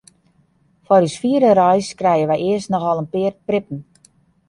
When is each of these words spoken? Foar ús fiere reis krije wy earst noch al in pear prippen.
Foar 0.85 1.03
ús 1.09 1.15
fiere 1.21 1.49
reis 1.61 1.87
krije 1.99 2.29
wy 2.31 2.39
earst 2.49 2.71
noch 2.71 2.87
al 2.89 3.01
in 3.03 3.07
pear 3.13 3.33
prippen. 3.47 3.79